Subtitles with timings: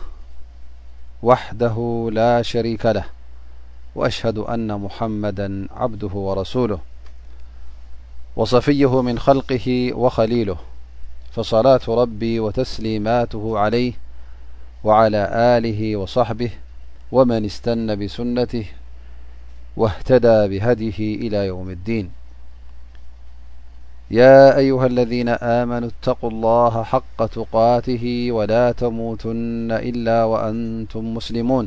[1.22, 1.76] وده
[2.18, 3.17] لا ري له
[3.98, 6.78] وأهد أن محمدا عبده ورسوله
[8.36, 10.56] وصفيه من خلقه وخليله
[11.32, 13.92] فصلاة ربي وتسليماته عليه
[14.84, 15.24] وعلى
[15.64, 16.50] له وصحبه
[17.12, 18.66] ومن استن بسنته
[19.76, 22.10] واهتدى بهديه إلى يوم الدين
[24.10, 31.66] يا أيها الذين آمنوا اتقوا الله حق تقاته ولا تموتن إلا وأنتم مسلمو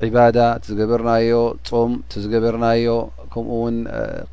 [0.03, 1.29] ዒባዳ እቲ ዝገበርናዮ
[1.67, 2.85] ጾም እቲ ዝገበርናዮ
[3.31, 3.77] ከምኡ እውን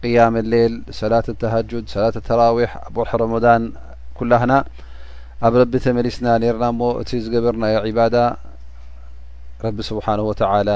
[0.03, 3.65] ቅያም ሌል ሰላት ተሃጁድ ሰላት ተራዊሕ ኣብ ወርሒ ረመዳን
[4.19, 4.53] ኩላህና
[5.49, 8.17] ኣብ ረቢ ተመሊስና ነርና እሞ እቲ ዝገበርናዮ ዒባዳ
[9.65, 10.71] ረቢ ስብሓንه ወተላ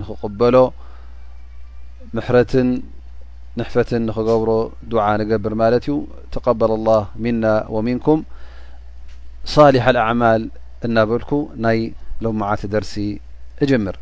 [0.00, 0.56] ንክቕበሎ
[2.16, 2.68] ምሕረትን
[3.58, 4.50] ንሕፈትን ንክገብሮ
[4.92, 5.94] ዱ ንገብር ማለት እዩ
[6.34, 7.44] ተقበል ላه ሚና
[7.74, 8.18] ወሚንكም
[9.74, 10.42] ሊح عማል
[10.86, 11.22] እናበል
[11.64, 11.78] ናይ
[12.24, 12.94] ለማዓቲ ደርሲ
[13.64, 13.96] እጀምር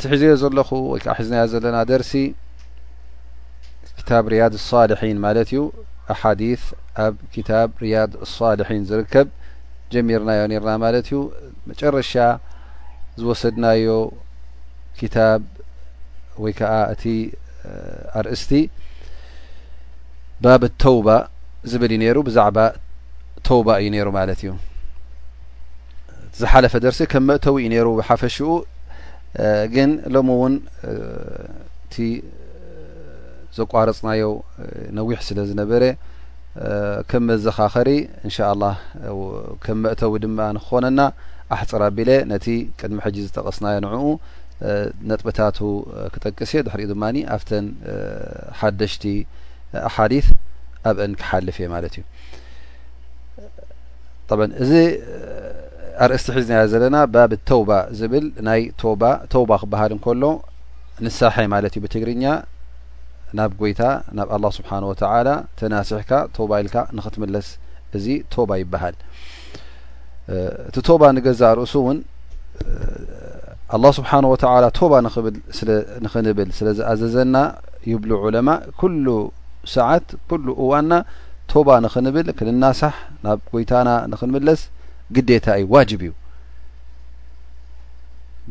[0.00, 2.12] ቲ ሒዚ ዘለኹ ወይ ሒዝና ዘለና ደርሲ
[4.08, 5.60] ታ ርያድ صሊحን ማለት ዩ
[6.30, 6.40] ኣዲ
[7.04, 9.28] ኣብ ርያድ صሊحን ዝርከብ
[9.92, 11.12] ጀሚርናዮ ነርና ማለ እዩ
[11.70, 12.12] መጨረሻ
[13.20, 13.86] ዝወሰድናዮ
[16.42, 17.04] ወይ ከዓ እቲ
[18.18, 18.52] ኣርእስቲ
[20.44, 21.08] ባብ ተውባ
[21.72, 22.58] ዝብል እዩ ነሩ ብዛዕባ
[23.48, 24.50] ተውባ እዩ ነይሩ ማለት እዩ
[26.38, 28.48] ዝሓለፈ ደርሲ ከም መእተው እዩ ነሩ ብሓፈሽኡ
[29.74, 30.54] ግን ሎሚ እውን
[31.86, 31.94] እቲ
[33.56, 34.24] ዘቋረፅናዮ
[34.98, 35.82] ነዊሕ ስለ ዝነበረ
[37.10, 37.90] ከም መዘኻኸሪ
[38.26, 38.64] እንሻላ
[39.64, 41.00] ከም መእተዊ ድማ ንክኮነና
[41.54, 42.46] ኣሕፅር ኣቢለ ነቲ
[42.80, 44.06] ቅድሚ ሕጂ ዝጠቐስናዮ ንዑኡ
[45.10, 45.58] ነጥብታቱ
[46.14, 47.04] ክጠቅስ ድሕሪኡ ድማ
[47.36, 47.66] ኣብተን
[48.60, 49.04] ሓደሽቲ
[49.88, 50.14] ኣሓዲ
[50.90, 52.02] ኣብአን ክሓልፍ እየ ማለት እዩ
[54.64, 54.72] እዚ
[56.04, 58.62] ኣርእስቲ ሒዝና ዘለና ባብት ተውባ ዝብል ናይ
[59.34, 60.24] ተውባ ክብሃል እንከሎ
[61.06, 62.24] ንሳሐ ማለት እዩ ብትግርኛ
[63.38, 63.82] ናብ ጎይታ
[64.16, 65.28] ናብ ኣላ ስብሓን ወተላ
[65.60, 67.48] ተናስሕካ ተውባ ኢልካ ንክትምለስ
[67.98, 68.96] እዚ ተውባ ይበሃል
[70.68, 71.74] እቲ ተውባ ንገዛእ እሱ
[73.72, 75.34] الله سبحنه وتلى ባ نብل
[76.58, 77.36] ስለ ዝأዘزና
[77.92, 79.06] يብل علمء كل
[79.74, 80.92] سعት كل እዋና
[81.66, 82.26] ب ننብل
[82.56, 84.60] نናሳح ናብ يና نንምለስ
[85.44, 85.92] ታ እዩ ج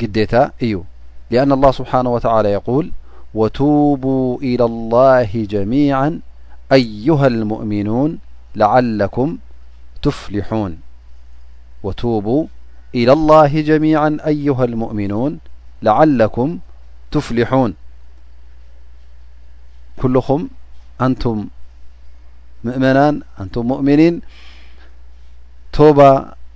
[0.01, 0.74] እዩ ታ እዩ
[1.33, 2.86] لأن الله سبحنه وتلى يقول
[3.39, 6.07] وتوبوا إلى الله جميعا
[6.80, 8.12] ايها المؤمنون
[8.62, 9.27] لعلكم
[10.04, 10.71] تፍلحون
[11.86, 12.48] و
[12.95, 15.31] الى الله جميعا أيها المؤمنون
[15.81, 16.57] لعلكم
[17.12, 17.74] تفلحون
[20.01, 20.50] كلم
[21.01, 21.45] أنتم
[22.63, 24.22] مؤمنا نتم مؤمنين
[25.74, 26.00] توب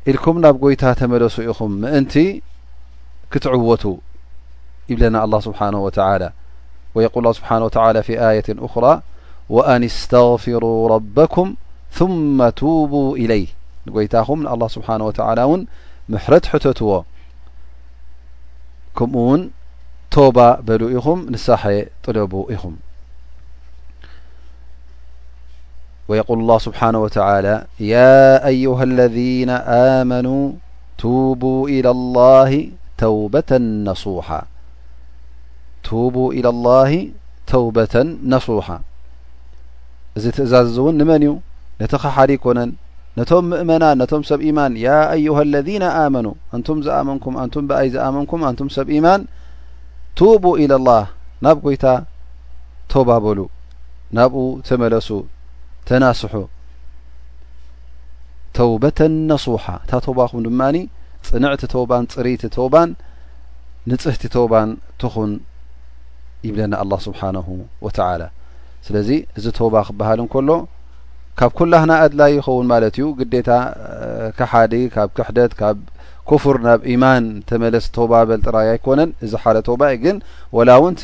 [0.07, 2.15] الكم نب يت تملس يخم مأنت
[3.31, 3.83] كتعوت
[4.91, 6.29] ابلنا الله سبحانه وتعالى
[6.95, 9.01] ويقول اه سبحنه وتعالى في آية أخرى
[9.49, 11.55] وأن استغفروا ربكم
[11.91, 13.47] ثم توبوا إليه
[13.87, 15.65] يتام الله سبحانه وتال
[16.13, 16.89] ምሕረት ሕተትዎ
[18.97, 19.41] ከምኡ ውን
[20.15, 20.37] ቶባ
[20.67, 21.63] በሉ ኢኹም ንሳሐ
[22.03, 22.75] ጥለቡ ኢኹም
[26.09, 27.21] وየقል الله ስብሓنه وتى
[27.93, 27.95] ያ
[28.63, 29.51] ዩه اለذن
[29.89, 30.37] ኣመኑا
[31.41, 31.43] ب
[31.75, 32.51] إلى الله
[37.51, 37.91] ተውبة
[38.31, 38.67] ነሱሓ
[40.17, 41.31] እዚ ትእዛ እ እውን ንመን እዩ
[41.79, 42.69] ነቲ ኸሓድ ኮነን
[43.17, 48.69] ነቶም ምእመናን ነቶም ሰብ ኢማን ያ አዩሃ ለዚነ ኣመኑ አንቱም ዝኣመንኩም አንቱም ብኣይ ዝኣመንኩም ኣንቱም
[48.75, 49.21] ሰብ ኢማን
[50.19, 51.05] ቱቡ ኢለ ላህ
[51.45, 51.85] ናብ ጐይታ
[52.93, 53.39] ተባ በሉ
[54.17, 55.09] ናብኡ ተመለሱ
[55.87, 56.33] ተናስሑ
[58.57, 60.77] ተውባተን ነሱሓ እታ ተውባ ኹም ድማኒ
[61.27, 62.89] ፅንዕቲ ተውባን ፅሪይቲ ተውባን
[63.89, 64.69] ንጽህቲ ተውባን
[65.01, 65.31] ትኹን
[66.47, 67.47] ይብለና ኣላ ስብሓነሁ
[67.85, 68.23] ወትላ
[68.87, 70.49] ስለዚ እዚ ተባ ክበሃል እንከሎ
[71.39, 73.49] ካብ ኩላህና ኣድላይ ይኸውን ማለት እዩ ግዴታ
[74.37, 75.77] ከሓዲ ካብ ክሕደት ካብ
[76.29, 80.15] ክፍር ናብ ኢማን ተመለስ ተባበል ጥራይ ኣይኮነን እዚ ሓደ ተባይ ግን
[80.59, 81.03] ወላውንቲ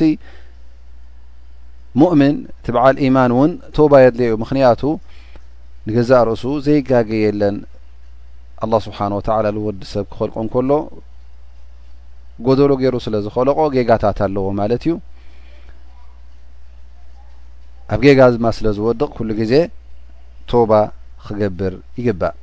[2.00, 4.82] ሙእምን እቲ በዓል ኢማን እውን ቶባይ ኣድል ዩ ምክንያቱ
[5.88, 7.56] ንገዛእ ርእሱ ዘይጋገየለን
[8.64, 10.70] ኣላ ስብሓን ወተላ ዝወዲ ሰብ ክኸልቆም ከሎ
[12.48, 14.94] ጎደሎ ገይሩ ስለ ዝኸለቆ ጌጋታት ኣለዎ ማለት እዩ
[17.94, 19.52] ኣብ ጌጋ ማ ስለ ዝወድቕ ኩሉ ግዜ
[20.70, 20.72] ባ
[21.26, 22.34] ክገብር ይግባእ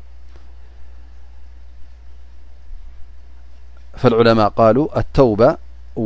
[4.02, 5.42] ፈዑለማء ቃሉ ኣተውባ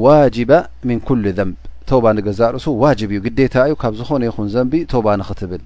[0.06, 0.52] ዋጅባ
[0.88, 1.56] ምን ኩሉ ዘንብ
[1.90, 5.64] ተውባ ንገዛርእሱ ዋጅብ እዩ ግዴታ እዩ ካብ ዝኾነ ይኹን ዘንቢ ተባ ንክትብል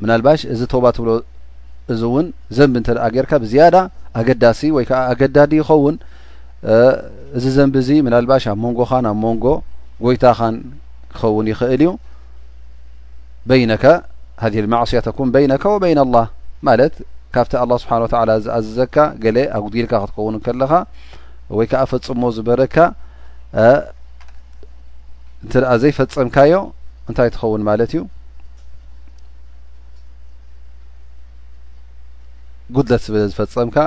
[0.00, 1.10] ምናልባሽ እዚ ተባ ትብሎ
[1.92, 2.26] እዚ እውን
[2.56, 3.76] ዘንቢ እንተደጌርካ ብዝያዳ
[4.20, 5.96] ኣገዳሲ ወይዓ ኣገዳዲ ይኸውን
[7.38, 9.46] እዚ ዘንቢ እዚ ምናልባሽ ኣብ መንጎኻን ኣብ ሞንጎ
[10.04, 10.56] ጎይታኻን
[11.14, 11.90] ክኸውን ይኽእል እዩ
[13.48, 13.84] በይነካ
[14.72, 16.26] ማእስያተኩም በይነከ ወበይና ኣላህ
[16.68, 16.94] ማለት
[17.34, 20.72] ካብቲ ኣላ ስብሓን ወተላ ዝኣዝዘካ ገለ ኣብ ጉድግልካ ክትከውን ከለኻ
[21.56, 22.76] ወይ ከዓ ፈጽሞ ዝበረካ
[25.44, 26.54] እንትኣ ዘይፈፀምካዮ
[27.10, 28.00] እንታይ ትኸውን ማለት እዩ
[32.76, 33.78] ጉድለት ዝብለ ዝፈፀምካ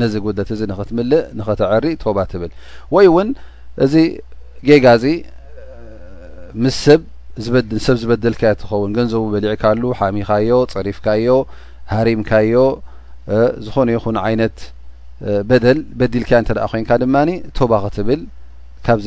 [0.00, 2.52] ነዚ ጉድለት እዚ ንኽትምልእ ንኽትዕሪእ ተባ ትብል
[2.94, 3.28] ወይ እውን
[3.84, 3.94] እዚ
[4.68, 5.04] ጌጋዚ
[6.64, 7.00] ምስ ሰብ
[7.46, 11.34] ሰብ ዝበደልካዮ እትኸውን ገንዘቡ በሊዕካሉ ሓሚካዮ ፀሪፍካዮ
[11.92, 12.54] ሃሪምካዮ
[13.64, 14.58] ዝኾነ ይኹን ዓይነት
[15.50, 18.20] በደል በዲልካያ እንተደኣ ኮንካ ድማኒ ቶባ ክትብል
[18.86, 19.06] ካብዚ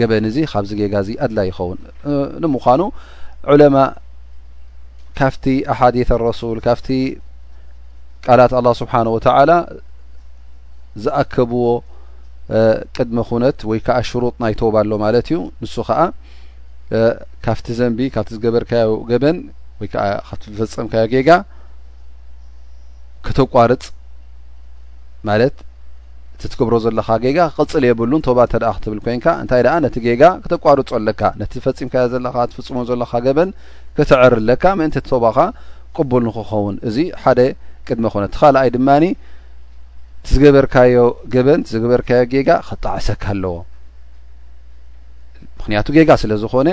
[0.00, 1.78] ገበን እዚ ካብዚ ገጋዚ ኣድላ ይኸውን
[2.44, 2.80] ንምኳኑ
[3.54, 3.76] ዑለማ
[5.20, 5.44] ካፍቲ
[5.74, 5.96] ኣሓዲ
[6.28, 6.88] ረሱል ካፍቲ
[8.26, 9.50] ቃላት ኣላ ስብሓንወተላ
[11.04, 11.64] ዝኣከብዎ
[12.96, 15.98] ቅድሚ ኩነት ወይ ከዓ ሽሩጥ ናይ ቶባ ኣሎ ማለት እዩ ንሱ ከዓ
[17.44, 19.38] ካብቲ ዘንቢ ካብቲ ዝገበርካዮ ገበን
[19.80, 21.30] ወይከዓ ካብቲ ፈፀምካዮ ጌጋ
[23.26, 23.84] ክተቋርፅ
[25.28, 25.56] ማለት
[26.34, 30.88] እቲ ትገብሮ ዘለኻ ጌጋ ክቅፅል የብሉን ቶባ እንተደኣ ክትብል ኮይንካ እንታይ ደኣ ነቲ ጌጋ ክተቋርጾ
[31.00, 33.50] ኣለካ ነቲ ፈጺምካዮ ዘለ ትፍጽሞ ዘለካ ገበን
[33.96, 35.36] ክትዕር ኣለካ ምእንቲ ተባኻ
[35.96, 37.38] ቅቡል ንክኸውን እዚ ሓደ
[37.88, 39.04] ቅድሚ ኮነ ቲ ካልኣይ ድማኒ
[40.26, 40.96] ትዝገበርካዮ
[41.34, 43.56] ገበን ትዝገበርካዮ ጌጋ ክጣዕሰካ ኣለዎ
[45.68, 46.68] ምክንያቱ ጌጋ ስለ ዝኾነ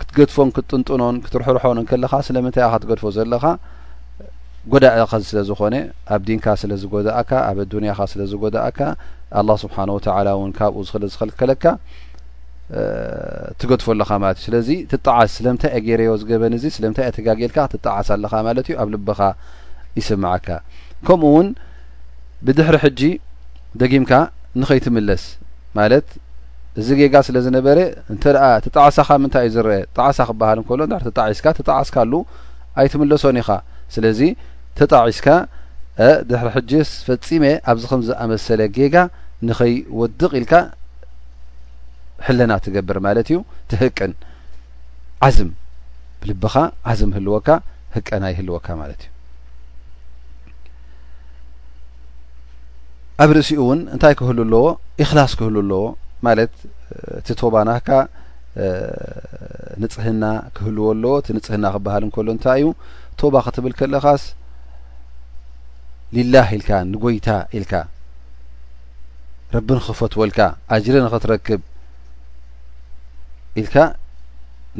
[0.00, 3.42] ክትገድፎን ክትጥንጥኖን ክትርሕርሖን ከለኻ ስለምንታይ ኸ ትገድፎ ዘለኻ
[4.72, 5.74] ጎዳእኸ ስለ ዝኾነ
[6.14, 8.78] ኣብ ዲንካ ስለ ዝጎድእካ ኣብ ኣዱንያኻ ስለዝጎድእካ
[9.40, 11.64] ኣላ ስብሓን ወትላ እውን ካብኡ ዝኽ ዝኸልከለካ
[13.60, 18.10] ትገድፎ ኣለኻ ማለት እዩ ስለዚ ትጣዓስ ስለምንታይ እየ ገይረዎ ዝገበን እዚ ስለምንታይ እ ተጋግልካ ትጣዓስ
[18.16, 19.20] ኣለኻ ማለት እዩ ኣብ ልብኻ
[19.98, 20.48] ይስምዓካ
[21.08, 21.48] ከምኡ እውን
[22.48, 23.00] ብድሕሪ ሕጂ
[23.82, 24.12] ደጊምካ
[24.62, 25.24] ንኸይትምለስ
[25.78, 26.06] ማት
[26.78, 27.78] እዚ ጌጋ ስለ ዝነበረ
[28.14, 32.12] እንተኣ ተጣዕሳኻ ምንታይ እዩ ዝርአ ጣዕሳ ክበሃል ንከሎ ድ ተጣዒስካ ተጣዓስካሉ
[32.80, 33.48] ኣይትምለሶን ኢኻ
[33.94, 34.20] ስለዚ
[34.78, 35.26] ተጣዒስካ
[36.28, 38.94] ድሕሪ ሕጅስ ፈፂሜ ኣብዚ ከም ዝኣመሰለ ጌጋ
[39.48, 40.54] ንኸይወድቕ ኢልካ
[42.26, 43.38] ሕለና ትገብር ማለት እዩ
[43.72, 44.12] ትህቅን
[45.28, 45.50] ዓዝም
[46.22, 46.54] ብልብኻ
[46.92, 47.48] ዓዝም ህልወካ
[47.96, 49.18] ህቀና ይህልወካ ማለት እዩ
[53.24, 54.62] ኣብ ርእሲኡ እውን እንታይ ክህል ኣለዎ
[55.04, 55.80] እክላስ ክህሉ ኣለዎ
[56.26, 56.52] ማለት
[57.18, 57.88] እቲ ቶባ ናህካ
[59.82, 60.24] ንፅህና
[60.56, 62.66] ክህልዎ ኣሎዎ እቲ ንፅህና ክብሃል እንከሎ እንታይ እዩ
[63.20, 64.24] ቶባ ክትብል ከለኻስ
[66.16, 67.72] ሊላህ ኢልካ ንጎይታ ኢልካ
[69.54, 70.40] ረቢንክፈትዎ ኢልካ
[70.74, 71.62] ኣጅሪ ንክትረክብ
[73.60, 73.76] ኢልካ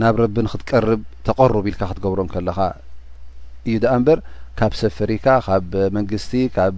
[0.00, 2.58] ናብ ረቢ ንክትቀርብ ተቀርብ ኢልካ ክትገብሮም ከለኻ
[3.68, 4.18] እዩ ደኣ እምበር
[4.58, 5.64] ካብ ሰፈሪካ ካብ
[5.96, 6.76] መንግስቲ ካብ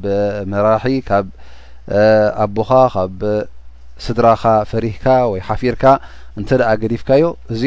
[0.52, 1.26] መራርሒ ካብ
[2.44, 2.70] ኣቦኻ
[3.18, 3.20] ብ
[4.06, 5.84] ስድራካ ፈሪህካ ወይ ሓፊርካ
[6.40, 7.62] እንተኣ ገዲፍካዮ እዚ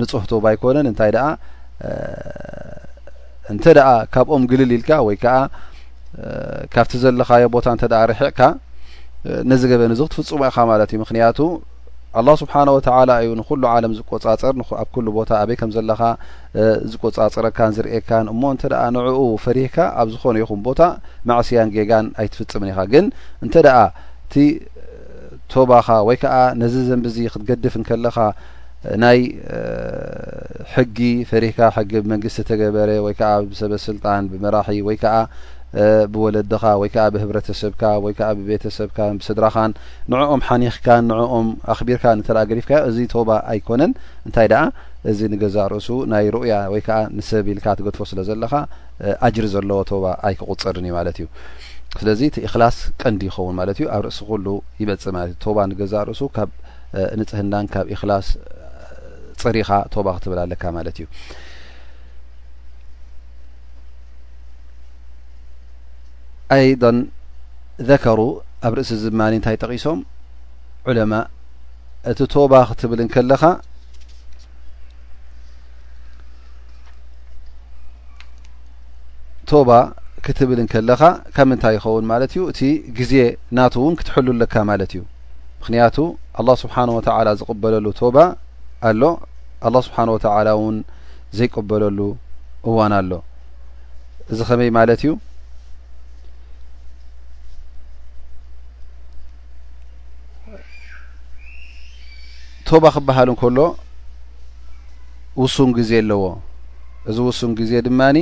[0.00, 1.28] ንፁሕ ትባ ኣይኮነን እንታይ ኣ
[3.52, 5.34] እንተ ኣ ካብኦም ግልል ኢልካ ወይ ከዓ
[6.74, 8.40] ካብቲ ዘለካዮ ቦታ እንተ ርሕዕካ
[9.50, 11.38] ነዚ ገበን እዚ ክትፍጽሙ ኢኻ ማለት እዩ ምክንያቱ
[12.20, 16.00] ኣላ ስብሓንወተዓላ እዩ ንኩሉ ዓለም ዝቆፃፅር ኣብ ኩሉ ቦታ ኣበይ ከም ዘለካ
[16.92, 18.62] ዝቆፃፅረካን ዝርእየካን እሞ እንተ
[18.96, 20.80] ንዕኡ ፈሪህካ ኣብ ዝኮነ ይኹም ቦታ
[21.30, 23.06] ማዕስያን ጌጋን ኣይትፍፅምን ኢኻ ግን
[23.46, 23.68] እንተኣ
[25.52, 28.16] ቶባኻ ወይ ከዓ ነዚ ዘንብዚ ክትገድፍ ንከለኻ
[29.02, 29.20] ናይ
[30.74, 30.98] ሕጊ
[31.30, 35.16] ፈሪካ ሕጊ ብመንግስቲ ተገበረ ወይከዓ ብሰበስልጣን ብመራሒ ወይ ከዓ
[36.12, 39.72] ብወለድኻ ወይ ከዓ ብህብረተሰብካ ወይከዓ ብቤተሰብካ ብስድራካን
[40.12, 43.92] ንዕኦም ሓኒኽካን ንኦም ኣኽቢርካ ንተደ ገዲፍካዮ እዚ ቶባ ኣይኮነን
[44.28, 44.62] እንታይ ደኣ
[45.12, 48.54] እዚ ንገዛርእሱ ናይ ሩኡያ ወይ ከዓ ንሰበብ ኢልካ ትገድፎ ስለ ዘለካ
[49.28, 51.28] ኣጅሪ ዘለዎ ቶባ ኣይክቁፅርን እዩ ማለት እዩ
[51.98, 54.46] ስለዚ እቲ እክላስ ቀንዲ ይኸውን ማለት እዩ ኣብ ርእሲ ኩሉ
[54.80, 56.50] ይበፅእ ማለት ቶባ ንገዛርእሱ ካብ
[57.20, 58.26] ንፅህናን ካብ እክላስ
[59.42, 61.06] ፅሪኻ ቶባ ክትብል ኣለካ ማለት እዩ
[66.56, 66.98] ኣይደን
[67.88, 68.20] ዘከሩ
[68.68, 70.00] ኣብ ርእሲ ዝማኒ እንታይ ጠቂሶም
[70.90, 71.12] ዑለማ
[72.10, 73.42] እቲ ቶባ ክትብልን ከለኻ
[79.68, 79.78] ባ
[80.24, 81.00] ክትብል ን ከለኻ
[81.34, 82.60] ካብ ምንታይ ይኸውን ማለት እዩ እቲ
[82.98, 83.12] ግዜ
[83.56, 85.02] ናቱ እውን ክትሕሉለካ ማለት እዩ
[85.60, 85.96] ምክንያቱ
[86.40, 88.16] ኣላ ስብሓንወተላ ዝቕበለሉ ቶባ
[88.88, 89.02] ኣሎ
[89.68, 90.76] ኣ ስብሓን ወተላ እውን
[91.38, 91.98] ዘይቀበለሉ
[92.68, 93.10] እዋን ኣሎ
[94.32, 95.10] እዚ ከመይ ማለት እዩ
[102.68, 103.58] ቶባ ክበሃል እንከሎ
[105.42, 106.22] ውሱን ግዜ ኣለዎ
[107.10, 108.16] እዚ ውሱን ግዜ ድማኒ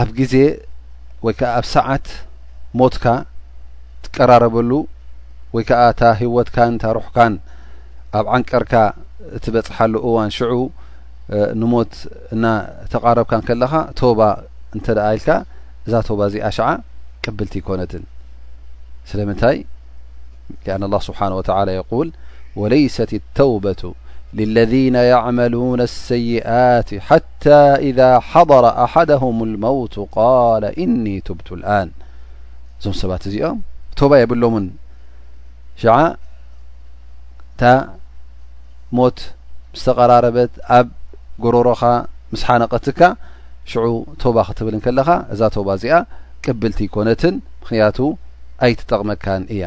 [0.00, 0.34] ኣብ ግዜ
[1.24, 2.06] ወይ ከዓ ኣብ ሰዓት
[2.78, 3.04] ሞትካ
[4.04, 4.70] ትቀራረበሉ
[5.54, 7.34] ወይ ከዓ እታ ህወትካን ታ ሩሑካን
[8.18, 8.72] ኣብ ዓንቀርካ
[9.36, 10.52] እትበጽሓሉ እዋን ሽዑ
[11.60, 11.94] ንሞት
[12.34, 12.44] እና
[12.92, 14.20] ተቃረብካ ከለኻ ቶባ
[14.76, 15.28] እንተ ኢልካ
[15.86, 16.58] እዛ ቶባ እዚኣሸ
[17.24, 18.04] ቅብልቲ ይኮነትን
[19.10, 19.58] ስለምንታይ
[20.74, 22.08] አን ه ስብሓን ወተላ የቁል
[22.60, 23.80] ወለይሰት ተውበቱ
[24.34, 27.98] لذن يعመلون السይئት حتى إذ
[28.30, 31.04] حضر ኣሓدهም الመوት قل እن
[31.38, 31.62] ብቱ ን
[32.78, 33.58] እዞም ሰባት እዚኦም
[33.98, 34.66] ቶባ የብሎምን
[35.82, 35.88] ሸ
[37.52, 37.62] እታ
[38.96, 39.18] ሞት
[39.74, 40.86] ምስ ተقራረበት ኣብ
[41.44, 41.82] ጎረሮኻ
[42.32, 43.00] ምስሓነቀትካ
[43.70, 43.84] ሽዑ
[44.22, 45.94] ቶባ ክትብል ከለኻ እዛ ባ እዚኣ
[46.44, 47.96] ቅብልቲ ኮነትን ምክንያቱ
[48.66, 49.64] ኣይትጠቕመካን እያ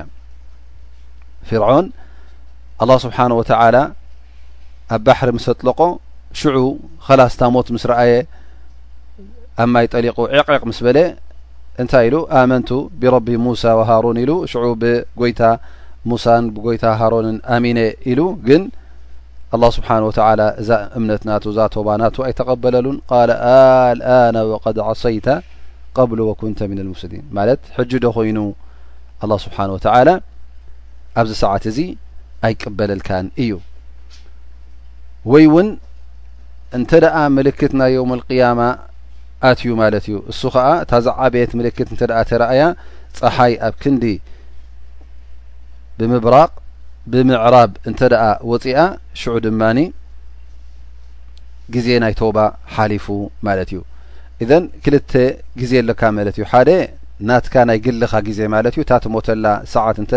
[1.49, 1.85] ፍعን
[2.83, 3.45] لله ስብሓنه وى
[4.95, 5.29] ኣብ ባሕሪ
[5.59, 5.79] ጥለቆ
[6.39, 6.57] ሽዑ
[7.07, 8.13] ኸላስታ ሞት ምስ ረአየ
[9.63, 10.97] ኣብ ማይ ጠሊق ዕقቕ ምስ በለ
[11.81, 12.69] እንታይ ኢሉ ኣመንቱ
[13.01, 15.41] ብرቢ ሙሳ وሃሮን ኢሉ ሽዑ ብጎይታ
[16.11, 16.25] ሙሳ
[16.75, 17.79] ይታ ሃሮን ኣሚነ
[18.13, 18.63] ኢሉ ግን
[19.55, 20.11] الله ስብحنه و
[20.61, 23.15] እዛ እምነት ና እዛ ባ ና ኣይተقበለሉን ق
[24.35, 25.27] ና وقد عصይታ
[25.97, 28.37] قብل وكንተ من الሙفስሊ ማለ ሕجዶ ኮይኑ
[29.23, 29.89] الله ስብሓنه وى
[31.19, 31.77] ኣብዚ ሰዓት እዚ
[32.47, 33.51] ኣይቀበለልካን እዩ
[35.31, 35.67] ወይ እውን
[36.77, 38.61] እንተደኣ ምልክት ናይ ዮም ቅያማ
[39.49, 42.63] ኣትዩ ማለት እዩ እሱ ከዓ ታዛዓብየት ምልክት እንተ ተረኣያ
[43.19, 44.03] ፀሓይ ኣብ ክንዲ
[45.97, 46.51] ብምብራቅ
[47.11, 48.13] ብምዕራብ እንተኣ
[48.51, 48.77] ወፂኣ
[49.19, 49.79] ሽዑ ድማኒ
[51.75, 52.37] ግዜ ናይ ቶባ
[52.75, 53.07] ሓሊፉ
[53.47, 53.79] ማለት እዩ
[54.43, 55.11] እዘን ክልተ
[55.59, 56.69] ግዜ ኣለካ መለት እዩ ሓደ
[57.29, 60.11] ናትካ ናይ ግልኻ ግዜ ማለት እዩ ታተሞተላ ሰዓት እንተ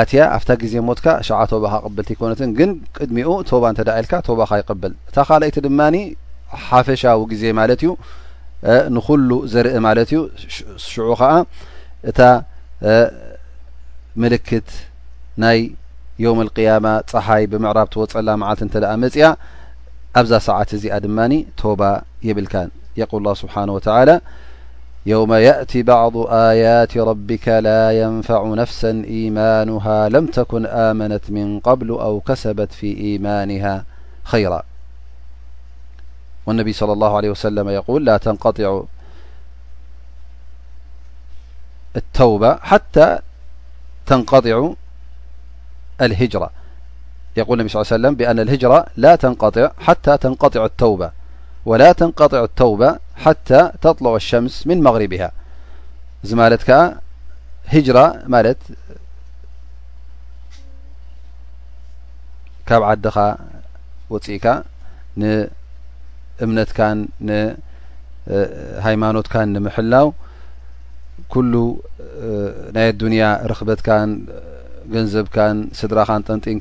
[0.00, 4.50] ኣትያ ኣፍታ ግዜ ሞትካ ሸዓ ቶባ ካ ቀበልቲ ይኮነትን ግን ቅድሚኡ ቶባ እንተደእ ኢልካ ቶባካ
[4.60, 5.96] ይቀበል እታ ካልኣይቲ ድማኒ
[6.66, 7.90] ሓፈሻዊ ግዜ ማለት እዩ
[8.96, 10.20] ንኩሉ ዘርኢ ማለት እዩ
[10.90, 11.30] ሽዑ ከዓ
[12.10, 12.20] እታ
[14.22, 14.68] ምልክት
[15.44, 15.58] ናይ
[16.24, 18.74] ዮም ቅያማ ፀሓይ ብምዕራብ ትወፀላ መዓልቲ እንተ
[19.04, 19.24] መፅኣ
[20.20, 21.80] ኣብዛ ሰዓት እዚኣ ድማኒ ቶባ
[22.28, 22.54] የብልካ
[23.00, 24.10] የቆልላ ስብሓን ወተላ
[25.08, 32.20] يوم يأت بعض يات ربك لا ينفع نفسا إيمانها لم تكن آمنت من قبل أو
[32.20, 33.84] كسبت في إيمانها
[34.24, 34.72] خيراوالنبي
[36.72, 38.86] صلى الله عليه وسل يللات تطع هل
[41.98, 42.58] ا صلى
[46.00, 46.28] لي
[47.68, 47.78] سم
[48.22, 49.66] أ اهرة لات طع
[50.64, 51.12] التوة
[51.66, 55.26] وላا تنقطع الተوبة حتى ተطلع الሸمس من مغሪቢه
[56.24, 56.62] እዚ ማለት
[57.74, 57.98] هجራ
[58.34, 58.60] ማለት
[62.68, 63.04] كብ عድ
[64.12, 64.38] وፅኢ
[65.20, 66.70] ንእምነት
[68.86, 70.06] ሃይማኖት ንምحላው
[71.32, 71.52] كل
[72.76, 73.80] ናይ ዱያ ረክበት
[74.94, 75.26] ንዘብ
[75.80, 76.58] ስድራ ጠንጢን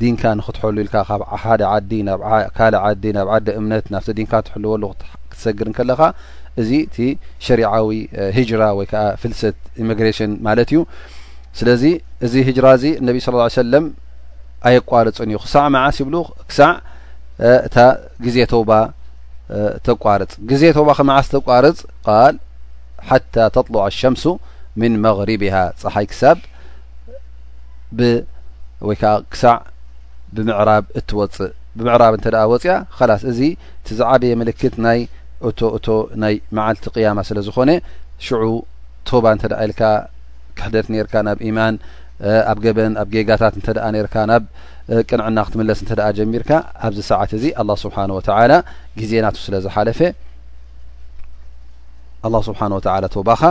[0.00, 1.90] ዲንካ ንክትሐሉ ኢልካ ካብሓደ ዓዲ
[2.56, 4.82] ካል ዓዲ ናብ ዓዲ እምነት ናብቲ ዲንካ ትሕልወሉ
[5.30, 6.00] ክትሰግር ን ከለኻ
[6.60, 6.96] እዚ እቲ
[7.46, 7.90] ሸሪዓዊ
[8.36, 10.80] ሂጅራ ወይ ከዓ ፍልሰት ኢሚግሬሽን ማለት እዩ
[11.58, 11.84] ስለዚ
[12.28, 13.84] እዚ ሂጅራ እዚ ነቢ ስ ሰለም
[14.68, 16.16] ኣየቋርፅን እዩ ክሳዕ መዓስ ይብሉ
[16.50, 16.72] ክሳዕ
[17.66, 17.76] እታ
[18.24, 18.70] ግዜ ተባ
[19.86, 22.34] ተቋርፅ ግዜ ተባ ክመዓስ ተቋርፅ ቃል
[23.08, 24.24] ሓታ ተጥሉዕ ኣሸምሱ
[24.80, 26.38] ምን መغሪብሃ ፀሓይ ክሳብ
[27.96, 28.00] ብ
[28.88, 28.96] ወይ
[29.32, 29.42] ክሳ
[30.36, 33.40] ብምዕራብ እትወፅእ ብምዕራብ እንተኣ ወፂያ ካላስ እዚ
[33.86, 35.00] ቲ ዛዓበየ ምልክት ናይ
[35.48, 35.86] እቶ እቶ
[36.22, 37.70] ናይ መዓልቲ ቅያማ ስለ ዝኾነ
[38.26, 38.42] ሽዑ
[39.08, 39.82] ቶባ እንተ ደኣ ኢልካ
[40.58, 41.74] ክሕደት ነርካ ናብ ኢማን
[42.52, 44.44] ኣብ ገበን ኣብ ጌጋታት እንተ ደኣ ነርካ ናብ
[45.08, 46.50] ቅንዕና ክትምለስ እንተ ኣ ጀሚርካ
[46.86, 48.52] ኣብዚ ሰዓት እዚ ኣ ስብሓን ወተላ
[49.00, 50.00] ግዜናቱ ስለ ዝሓለፈ
[52.26, 53.42] ኣ ስብሓን ወተላ ተባኻ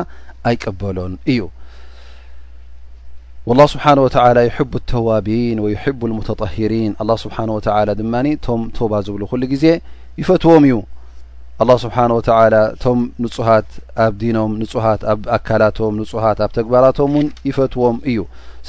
[0.49, 1.41] ኣይቀበሎን እዩ
[3.49, 8.13] ወላه ስብሓን ወተላ ይሕቡ ተዋብን ወይሕቡ ልሙተጠሂሪን ኣላ ስብሓን ወተላ ድማ
[8.45, 9.65] ቶም ተባ ዝብሉ ኩሉ ግዜ
[10.21, 10.75] ይፈትዎም እዩ
[11.65, 13.69] ኣላ ስብሓን ወተላ እቶም ንጹሃት
[14.05, 18.19] ኣብ ዲኖም ንጹሃት ኣብ ኣካላቶም ንጹሃት ኣብ ተግባራቶም ውን ይፈትዎም እዩ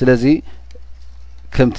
[0.00, 0.24] ስለዚ
[1.56, 1.78] ከምቲ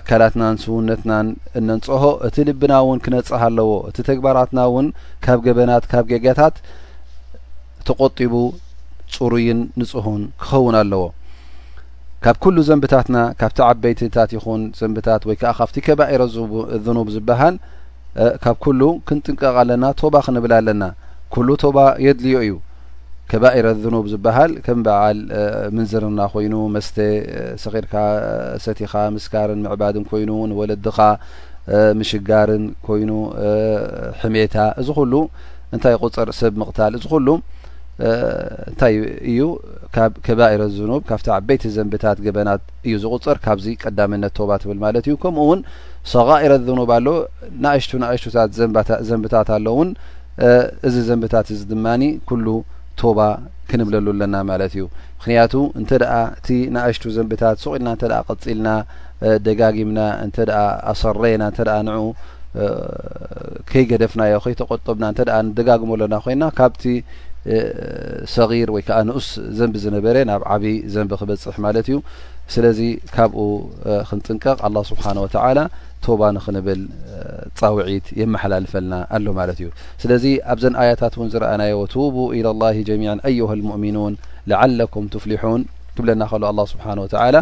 [0.00, 1.26] ኣካላትናን ስውነትናን
[1.60, 4.86] እነንጽሆ እቲ ልብና እውን ክነጽህ ኣለዎ እቲ ተግባራትና ውን
[5.26, 6.56] ካብ ገበናት ካብ ጌጋታት
[7.88, 8.34] ተቆጢቡ
[9.16, 11.04] ፅሩይን ንጹህን ክኸውን ኣለዎ
[12.24, 16.22] ካብ ኩሉ ዘንብታትና ካብቲ ዓበይቲታት ይኹን ዘንብታት ወይ ከዓ ካብቲ ከባኢረ
[16.84, 17.54] ዝኑብ ዝበሃል
[18.44, 20.82] ካብ ኩሉ ክንጥንቀቃ ኣለና ቶባ ክንብል ኣለና
[21.34, 22.54] ኩሉ ቶባ የድልዮ እዩ
[23.32, 25.18] ከባኢረ ዝኖብ ዝበሃል ከም በዓል
[25.74, 26.96] ምንዝርና ኮይኑ መስተ
[27.64, 27.94] ሰኺርካ
[28.66, 30.98] ሰቲኻ ምስካርን ምዕባድን ኮይኑን ወለድኻ
[32.00, 33.10] ምሽጋርን ኮይኑ
[34.22, 35.12] ሕሜታ እዚ ኩሉ
[35.76, 37.28] እንታይ ቁፅር ሰብ ምቕታል እዚ ኩሉ
[38.70, 38.94] እንታይ
[39.30, 39.40] እዩ
[39.94, 45.14] ካብ ከባኢረ ዝኑብ ካብቲ ዓበይቲ ዘንብታት ገበናት እዩ ዝቁፅር ካብዚ ቀዳመነት ቶባ ትብል ማለት እዩ
[45.24, 45.60] ከምኡ እውን
[46.14, 47.06] ሰቃኢረ ዝኑብ ኣሎ
[47.64, 48.50] ንእሽቱ ንእሽቱታት
[49.10, 49.90] ዘንብታት ኣሎ ውን
[50.88, 52.46] እዚ ዘንብታት እዚ ድማኒ ኩሉ
[53.00, 53.18] ቶባ
[53.70, 54.84] ክንብለሉ ኣለና ማለት እዩ
[55.18, 58.68] ምክንያቱ እንተእቲ ንእሽቱ ዘንብታት ስቂኢልና እ ቅፂኢልና
[59.46, 60.36] ደጋጊምና እንተ
[60.92, 62.02] ኣሰረየና እተ ንዑ
[63.70, 66.82] ከይገደፍናዮ ከይተቆጠብና እተ ንደጋግም ኣለና ኮይና ካብቲ
[68.34, 69.26] ሰغር ወይ ከዓ ንኡስ
[69.58, 71.96] ዘንቢ ዝነበረ ናብ ዓብይ ዘንቢ ክበጽሕ ማለት እዩ
[72.54, 72.80] ስለዚ
[73.14, 73.40] ካብኡ
[74.08, 75.58] ክንጥንቀቕ ኣላ ስብሓን ወተላ
[76.04, 76.80] ቶባ ንክንብል
[77.58, 79.68] ጻውዒት የመሓላልፈልና ኣሎ ማለት እዩ
[80.02, 84.16] ስለዚ ኣብዘን ኣያታት እውን ዝረአናዮ ወቱቡ ኢላ ላ ጀሚን ኣዩሃ ልሙእሚኑን
[84.52, 85.62] ላዓለኩም ትፍሊሑን
[85.98, 86.86] ግብለና ከል ኣ ስብሓ
[87.36, 87.40] ላ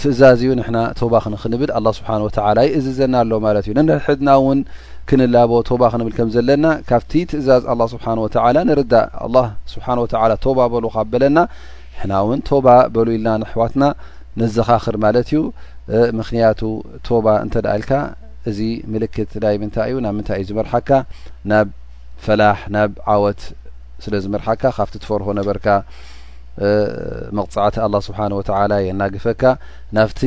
[0.00, 4.58] ትእዛዝ እዩ ንሕና ቶባ ክንኽንብል ኣላ ስብሓን ወተላይ እዝዘና ኣሎ ማለት እዩ ንንርሕድና እውን
[5.08, 9.44] ክንላቦ ቶባ ክንብል ከም ዘለና ካብቲ ትእዛዝ ኣላ ስብሓን ወተላ ንርዳእ ኣ
[9.74, 11.38] ስብሓን ወተላ ቶባ በሉ ካ በለና
[11.94, 12.66] ንሕና እውን ቶባ
[12.96, 13.84] በሉ ኢልና ንኣሕዋትና
[14.42, 15.40] ነዘኻኽር ማለት እዩ
[16.20, 16.60] ምክንያቱ
[17.08, 17.92] ቶባ እንተ ደእ ኢልካ
[18.50, 18.58] እዚ
[18.92, 20.90] ምልክት ናይ ምንታይ እዩ ናብ ምንታይ እዩ ዝመርሓካ
[21.52, 21.68] ናብ
[22.24, 23.42] ፈላሕ ናብ ዓወት
[24.04, 25.66] ስለ ዝመርሓካ ካብቲ ትፈርሆ ነበርካ
[27.38, 29.42] መቕፅዕቲ له ስብሓه وላ የናግፈካ
[29.96, 30.20] ናፍቲ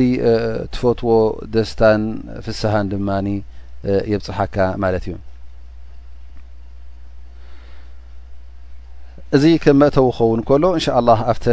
[0.72, 1.10] ትፈትዎ
[1.54, 2.02] ደስታን
[2.44, 3.10] ፍስሃን ድማ
[4.12, 5.14] የብፅሓካ ማለት እዩ
[9.36, 11.44] እዚ ከም መእተው ኸውን ከሎ እንሻ ላه ኣብተ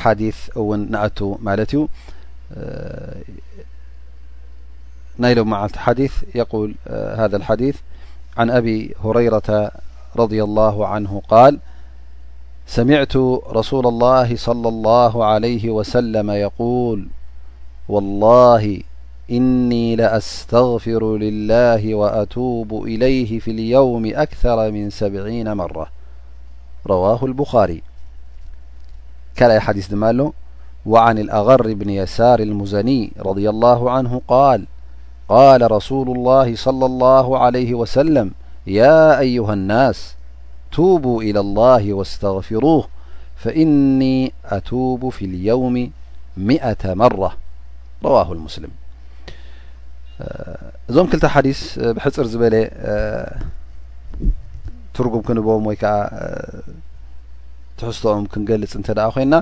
[0.00, 0.22] ሓዲ
[0.60, 1.18] እውን ንኣቱ
[1.48, 1.80] ማለት እዩ
[5.22, 6.02] ናይ ሎም መዓል ዲ
[7.40, 7.64] ል ዲ
[8.46, 8.66] ን አብ
[9.04, 9.38] ሁረረ
[10.18, 10.20] ረ
[10.56, 11.04] له ን
[11.52, 11.56] ል
[12.70, 13.16] سمعت
[13.50, 17.08] رسول الله صلى الله عليه وسلم يقول
[17.88, 18.80] والله
[19.30, 25.86] إني لأستغفر لله وأتوب إليه في اليوم أكثر من سبعين مرة
[26.86, 27.82] رواه البخاري
[29.38, 30.32] كليحديث مال
[30.86, 34.64] وعن الأغر بن يسار المزني رضي الله عنه-قال
[35.28, 38.30] قال رسول الله صلى الله عليه وسلم
[38.66, 40.17] يا أيها الناس
[40.78, 42.84] وو إلى الله واستغفرو
[43.36, 45.90] فإني اتوب في اليوم
[46.38, 47.30] 10ة مرة
[48.04, 48.70] رواه المسلم
[50.90, 51.60] እዞም كل ዲث
[51.96, 52.54] ብحፅር ዝበل
[54.96, 55.74] ترقም كንبም ወ
[57.78, 59.34] ትحዝኦም كንልፅ እ ኮና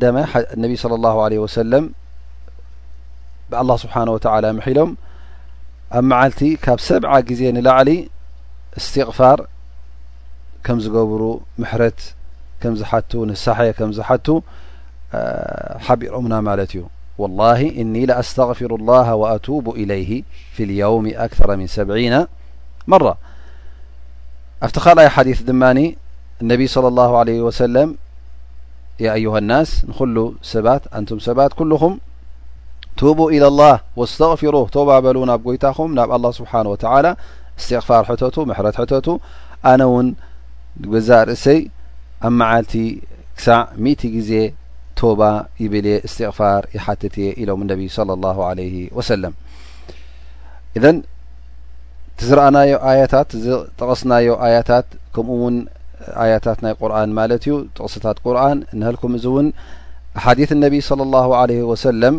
[0.00, 0.18] ቲ م
[0.54, 1.84] اነ صلى الله عليه وسلم
[3.50, 4.90] ብالله سبحنه وتعلى محሎም
[5.98, 6.40] ኣብ معلت
[6.78, 7.88] ብ سع ዜ لعሊ
[8.78, 9.38] اስتغر
[10.64, 12.00] ر مرت
[12.64, 13.68] م سحي
[15.86, 16.58] حبرم
[17.18, 20.22] والله إني لأستغفر الله وأتوب اليه
[20.54, 22.26] في اليوم أكثر من سين
[22.86, 23.14] مرة
[24.62, 25.78] افت لي حديث من
[26.42, 27.88] النبي صلى الله عليه وسلم
[29.00, 31.82] ي أيها الناس نل س ن س كلم
[32.98, 35.16] توبوا إلى الله واستغفر تببل
[35.54, 37.10] يتم ن الله سبحانه وتعالى
[37.58, 38.00] استغفر
[38.50, 40.14] مر
[40.94, 41.60] ገዛ ርእሰይ
[42.26, 42.72] ኣብ መዓልቲ
[43.38, 44.32] ክሳዕ ሚ0ት ግዜ
[44.98, 45.20] ቶባ
[45.62, 49.34] ይብልየ እስትቕፋር ይሓትት እየ ኢሎም እነቢ ለ ላሁ ለይ ወሰለም
[50.78, 50.96] እዘን
[52.20, 55.56] ቲዝረአናዮ ያታት ዝጠቅስናዮ አያታት ከምኡእውን
[56.22, 59.46] ኣያታት ናይ ቁርን ማለት እዩ ጥቕስታት ቁርን ንህልኩም እዚ እውን
[60.24, 62.16] ሓዲት እነቢይ ስለ ላሁ ለ ወሰለም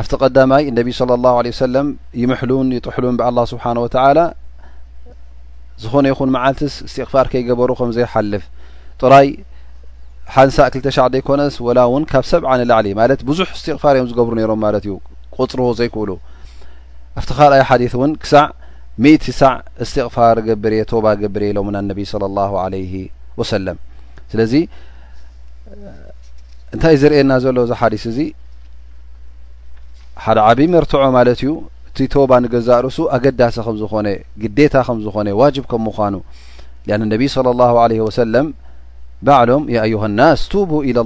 [0.00, 1.88] ኣብቲ ቀዳማይ እነቢይ ስለ ሁ ለ ወሰለም
[2.22, 4.18] ይምሕሉን ይጥሕሉን ብኣላ ስብሓንወተላ
[5.82, 8.44] ዝኾነ ይኹን መዓልትስ እስትቕፋር ከይገበሩ ከም ዘይሓልፍ
[9.02, 9.28] ጥራይ
[10.34, 14.60] ሓንሳእ ክልተ ሻ ደይኮነስ ወላ እውን ካብ ሰብዓን ላዕሊ ማለት ብዙሕ እስትቕፋር እዮም ዝገብሩ ነይሮም
[14.66, 14.94] ማለት እዩ
[15.38, 16.10] ቁፅርዎ ዘይክእሉ
[17.18, 18.46] ኣብቲ ካልኣይ ሓዲስ እውን ክሳዕ
[19.04, 22.84] ሚ0ት ሳዕ እስትቕፋር ገብርየ ቶባ ገብርየ ሎሙና ነቢ ስለ ላሁ ለይ
[23.40, 23.78] ወሰለም
[24.32, 24.54] ስለዚ
[26.74, 28.18] እንታይእ ዝርአየና ዘሎ እዚ ሓዲስ እዚ
[30.24, 31.50] ሓደ ዓብይ መርትዖ ማለት እዩ
[31.96, 34.08] እቲ ቶባ ንገዛእ ርእሱ ኣገዳሲ ከም ዝኾነ
[34.42, 36.14] ግዴታ ከም ዝኾነ ዋጅብ ከም ምኳኑ
[36.94, 38.46] አ ነቢ ስለ ላሁ ለ ወሰለም
[39.26, 40.56] ባዕሎም የ አዮሃናስ ቱ
[40.90, 41.00] ኢላ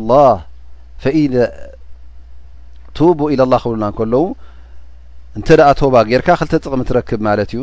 [2.98, 4.24] ቱቡ ኢለ ላ ክብልና ንከለዉ
[5.38, 7.60] እንተደኣ ቶባ ጌርካ ክልተጥቕሚ ትረክብ ማለት እዩ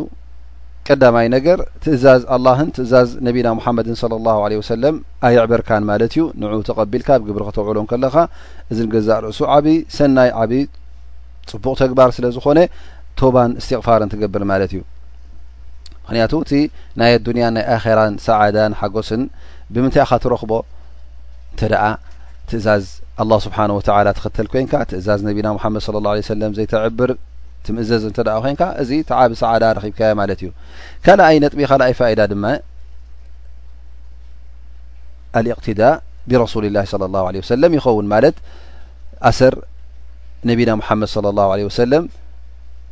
[0.90, 4.96] ቀዳማይ ነገር ትእዛዝ ኣላህን ትእዛዝ ነቢና ሙሓመድን ስለ ሁ ለ ወሰለም
[5.30, 8.16] ኣየዕበርካን ማለት እዩ ንዑኡ ተቀቢልካ ኣብ ግብሪ ክተውዕሎም ከለኻ
[8.72, 10.64] እዚ ንገዛእ ርእሱ ዓብይ ሰናይ ዓብይ
[11.52, 12.60] ፅቡቅ ተግባር ስለ ዝኾነ
[13.20, 14.82] ቶባን እስትቕፋርን ትገብር ማለት እዩ
[16.04, 16.52] ምክንያቱ እቲ
[17.00, 19.24] ናይ ኣዱንያን ናይ ኣራን ሰዓዳን ሓጎስን
[19.74, 20.52] ብምንታይ ኻ ትረክቦ
[21.54, 21.86] እንተ ደኣ
[22.50, 22.86] ትእዛዝ
[23.22, 27.12] ኣላ ስብሓን ወተላ ትክተል ኮንካ ትእዛዝ ነቢና ሓመድ ለ ላ ሰለም ዘይተዕብር
[27.68, 30.50] ትምእዘዝ እንተ ኮይንካ እዚ ተዓብ ሰዓዳ ረኺብካ ዮ ማለት እዩ
[31.06, 32.44] ካልኣይ ነጥቢ ካልኣይ ፋኢዳ ድማ
[35.38, 35.96] አልእቅትዳእ
[36.30, 38.38] ብረሱሊ ላ ስለ ላሁ ለ ወሰለም ይኸውን ማለት
[39.32, 39.54] ኣሰር
[40.50, 42.06] ነቢና ሓመድ ለ ላሁ ለ ወሰለም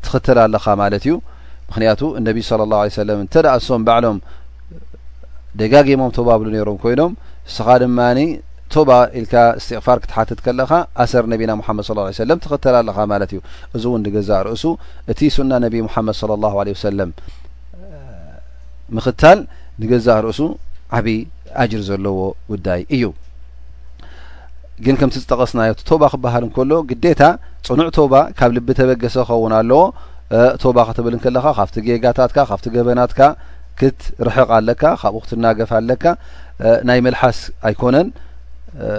[0.05, 1.13] ትኽተል ኣለኻ ማለት እዩ
[1.69, 4.17] ምክንያቱ ነቢ ስለ ላሁ ሰለም እንተኣ እሶም ባዕሎም
[5.59, 7.13] ደጋጊሞም ተባ ብሉ ነይሮም ኮይኖም
[7.49, 8.19] እስኻ ድማኒ
[8.73, 8.89] ቶባ
[9.19, 10.71] ኢልካ እስትቕፋር ክትሓትት ከለኻ
[11.03, 11.85] ኣሰር ነቢና ሙሓመድ
[12.21, 13.41] ሰለም ትኽተል ኣለኻ ማለት እዩ
[13.75, 14.63] እዚ እውን ንገዛእ ርእሱ
[15.13, 17.11] እቲ ሱና ነቢ ሙሓመድ ለ ላሁ ለ ወሰለም
[18.97, 19.39] ምክታል
[19.83, 20.39] ንገዛእ ርእሱ
[20.97, 21.19] ዓብይ
[21.63, 22.17] አጅር ዘለዎ
[22.51, 23.03] ጉዳይ እዩ
[24.83, 27.21] ግን ከምቲ ዝጠቀስናዮ ቶባ ክበሃል እንከሎ ግዴታ
[27.67, 29.81] ፅኑዕ ቶባ ካብ ልቢ ተበገሰ ክኸውን ኣለዎ
[30.63, 33.19] ቶባ ክትብል ንከለካ ካብቲ ጌጋታትካ ካብቲ ገበናትካ
[33.79, 36.03] ክትርሕቕ ኣለካ ካብኡ ክትናገፍ ኣለካ
[36.89, 38.07] ናይ መልሓስ ኣይኮነን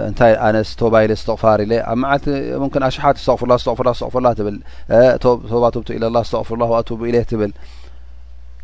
[0.09, 2.25] እንታይ ኣነስ ቶባ ኢለ ዝተቕፋር ኢ ኣብ መዓልቲ
[2.61, 6.63] ምን ኣሽሓት ተቕፍ ቕፍ ቕፍላ ትብልባ ብ ኢለላ ተቕፍሩላ
[7.09, 7.51] ኢለ ትብል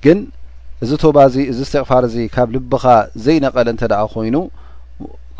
[0.05, 0.19] ግን
[0.83, 1.19] እዚ ባ
[1.51, 2.83] እዚ ስትቕፋር ዚ ካብ ልብኻ
[3.25, 4.35] ዘይነቐለ እንተ ኣ ኮይኑ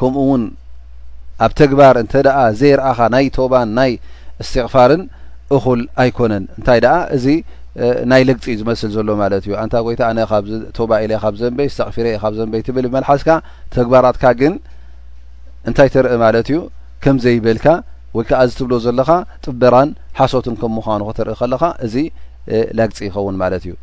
[0.01, 0.43] ከምኡውን
[1.46, 3.91] ኣብ ተግባር እንተ ደኣ ዘይረአኻ ናይ ቶባን ናይ
[4.43, 5.04] እስትቕፋርን
[5.56, 7.26] እኩል ኣይኮነን እንታይ ደኣ እዚ
[8.12, 10.43] ናይ ለግፂ እዩ ዝመስል ዘሎ ማለት እዩ እንታ ጎይታ ኣነ ካብ
[10.78, 13.30] ቶባ ኢለ ካብ ዘንበይ ስተቕፊረ የ ካብ ዘንበይ ትብል ብመልሓስካ
[13.76, 14.54] ተግባራትካ ግን
[15.69, 16.60] እንታይ ትርኢ ማለት እዩ
[17.06, 17.67] ከምዘይበልካ
[18.17, 19.10] ወይ ከዓ እዚ ትብሎ ዘለካ
[19.46, 21.96] ጥበራን ሓሶትን ከም ምዃኑ ክትርኢ ከለካ እዚ
[22.78, 23.74] ለግፂ ይኸውን ማለት እዩ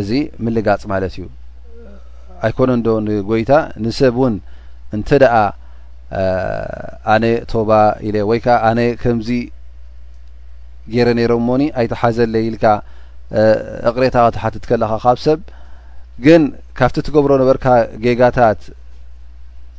[0.00, 0.10] እዚ
[0.44, 1.24] ምልጋጽ ማለት እዩ
[2.46, 3.52] ኣይኮነን ዶ ንጎይታ
[3.84, 4.34] ንሰብ እውን
[4.96, 5.34] እንተኣ
[7.14, 7.70] ኣነ ቶባ
[8.06, 9.28] ኢለ ወይ ከዓ ኣነ ከምዚ
[10.94, 12.64] ገይረ ነይሮም ሞኒ ኣይትሓዘለ ኢኢልካ
[13.88, 15.40] እቕሬታ ክትሓትት ከለኻ ካብ ሰብ
[16.24, 16.42] ግን
[16.78, 17.66] ካብቲ ትገብሮ ነበርካ
[18.04, 18.60] ጌጋታት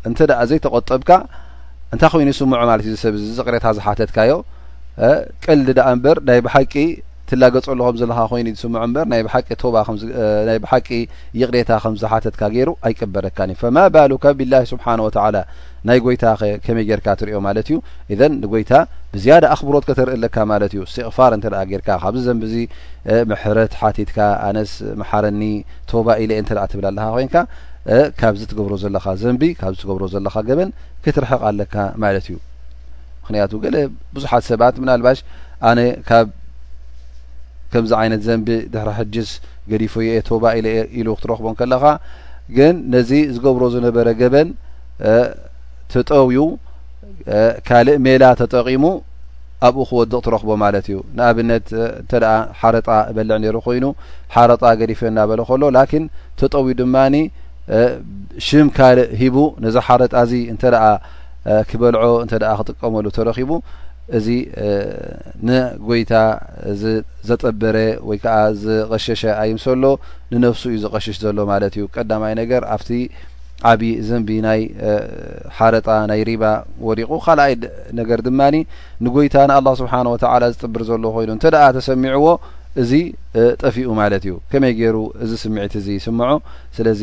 [0.10, 1.12] እንተ ደኣ ዘይተቆጠብካ
[1.94, 4.32] እንታይ ኮይኑ ስምዑ ማለት እዩ ሰብዚዚ እቕሬታ ዝሓተትካዮ
[5.46, 6.74] ቀልሊ ደኣ እምበር ናይ ብሓቂ
[7.30, 9.22] ትላገጾ ለኹም ዘለካ ኮይኑ ስምዖ እምበር ናይ
[10.66, 10.88] ብሓቂ
[11.42, 15.36] ይቕሬታ ከምዝሓተትካ ገይሩ ኣይቀበረካኒ ፈማ ባሉካ ቢላሂ ስብሓን ወታላ
[15.88, 16.26] ናይ ጎይታ
[16.66, 17.78] ከመይ ጌርካ ትሪዮ ማለት እዩ
[18.14, 18.74] እዘን ንጎይታ
[19.14, 22.56] ብዝያዳ ኣኽብሮት ከተርኢ ኣለካ ማለት እዩ ሴቕፋር እንተ ጌርካ ካብዚ ዘንቢእዚ
[23.32, 24.18] ምሕረት ሓቲትካ
[24.50, 25.42] ኣነስ መሓረኒ
[25.92, 27.36] ቶባ ኢለየ እንተኣ ትብል ኣለካ ኮንካ
[28.22, 30.70] ካብዚ ትገብሮ ዘለካ ዘንቢ ካብዚ ትገብሮ ዘለካ ገበን
[31.06, 32.38] ክትርሕቅ ኣለካ ማለት እዩ
[33.24, 33.76] ምክንያቱ ገለ
[34.16, 35.20] ብዙሓት ሰባት ምናልባሽ
[35.70, 36.30] ኣነ ብ
[37.74, 39.30] ከምዚ ዓይነት ዘንቢ ድሕሪ ሕጅስ
[39.72, 40.68] ገዲፉየየ ቶባ ኢለ
[41.00, 41.84] ኢሉ ክትረክቦን ከለኻ
[42.58, 44.50] ግን ነዚ ዝገብሮ ዝነበረ ገበን
[45.96, 46.40] ተጠውዩ
[47.68, 48.84] ካልእ ሜላ ተጠቒሙ
[49.68, 51.66] ኣብኡ ክወድቕ ትረክቦ ማለት እዩ ንኣብነት
[52.02, 53.86] እንተደኣ ሓረጣ እበልዕ ነይሩ ኮይኑ
[54.36, 56.06] ሓረጣ ገዲፈ እናበለ ከሎ ላኪን
[56.42, 57.16] ተጠውዩ ድማኒ
[58.48, 60.86] ሽም ካልእ ሂቡ ነዚ ሓረጣ እዚ እንተ ደኣ
[61.70, 63.52] ክበልዖ እንተ ክጥቀመሉ ተረኺቡ
[64.18, 64.28] እዚ
[65.48, 66.14] ንጎይታ
[66.82, 67.78] ዚዘጠበረ
[68.10, 69.84] ወይ ከዓ ዝቀሸሸ ኣይምሰሎ
[70.32, 72.92] ንነፍሱ እዩ ዝቀሸሽ ዘሎ ማለት እዩ ቀዳማይ ነገር ብ
[73.70, 74.62] ዓብዪ ዘንቢ ናይ
[75.58, 76.44] ሓረጣ ናይ ሪባ
[76.88, 77.54] ወሪቁ ካልኣይ
[78.00, 78.56] ነገር ድማኒ
[79.06, 82.26] ንጎይታ ንኣላ ስብሓን ወተላ ዝጥብር ዘሎ ኮይኑ እንተደኣ ተሰሚዑዎ
[82.82, 82.92] እዚ
[83.62, 86.32] ጠፊኡ ማለት እዩ ከመይ ገይሩ እዚ ስምዒቲ እዘ ይስምዑ
[86.76, 87.02] ስለዚ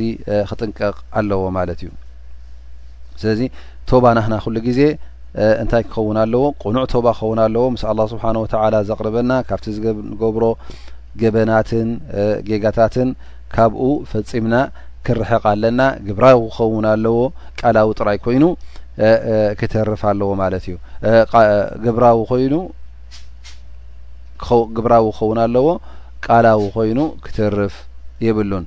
[0.51, 1.91] ክጥንቀቅ ኣለዎ ማለት እዩ
[3.21, 3.41] ስለዚ
[3.91, 4.81] ቶባ ናክና ኩሉ ግዜ
[5.63, 9.67] እንታይ ክኸውን ኣለዎ ቁኑዕ ቶባ ክኸውን ኣለዎ ምስ ኣላ ስብሓን ወተላ ዘቕርበና ካብቲ
[10.23, 10.45] ገብሮ
[11.23, 11.89] ገበናትን
[12.49, 13.09] ጌጋታትን
[13.55, 14.55] ካብኡ ፈጺምና
[15.09, 17.19] ክርሕቕ ኣለና ግብራዊ ክኸውን ኣለዎ
[17.61, 18.45] ቃላዊ ጥራይ ኮይኑ
[19.61, 20.75] ክተርፍ ኣለዎ ማለት እዩ
[21.97, 22.57] ግዊ ይኑ
[24.77, 25.67] ግብራዊ ክኸውን ኣለዎ
[26.27, 27.75] ቃላዊ ኮይኑ ክተርፍ
[28.27, 28.67] የብሉን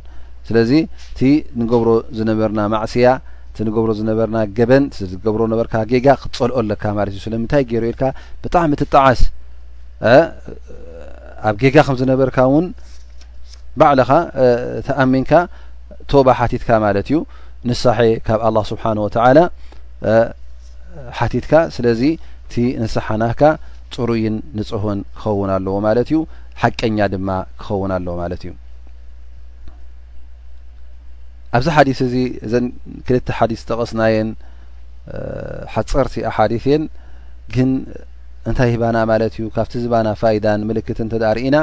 [0.50, 0.72] ስለዚ
[1.14, 1.20] እቲ
[1.62, 3.08] ንገብሮ ዝነበርና ማእስያ
[3.52, 8.04] እቲ ንገብሮ ዝነበርና ገበን ዝገብሮ ነበርካ ጌጋ ክትጸልኦ ኣለካ ማለት እዩ ስለምንታይ ገይርኢልካ
[8.44, 9.22] ብጣዕሚ ትጣዓስ
[11.50, 12.66] ኣብ ጌጋ ከም ዝነበርካ እውን
[13.82, 14.10] ባዕልኻ
[14.88, 15.30] ተኣሚንካ
[16.12, 17.18] ቶባ ሓቲትካ ማለት እዩ
[17.70, 17.98] ንሳሐ
[18.28, 19.40] ካብ ኣላ ስብሓን ወተላ
[21.20, 22.02] ሓቲትካ ስለዚ
[22.46, 23.42] እቲ ንሳሓናህካ
[23.96, 26.20] ፅሩይን ንፅህን ክኸውን ኣለዎ ማለት እዩ
[26.62, 27.30] ሓቀኛ ድማ
[27.62, 28.52] ክኸውን ኣለዎ ማለት እዩ
[31.58, 32.16] ኣብዚ ሓዲስ እዚ
[32.48, 32.66] እዘን
[33.08, 34.30] ክልተ ሓዲስ ዝተቐስናየን
[35.74, 36.84] ሓፀርቲ ኣሓዲስ እየን
[37.56, 37.70] ግን
[38.50, 41.58] እንታይ ሂባና ማለት እዩ ካብቲ ዝባና ፋይዳን ምልክት ተዳርኢና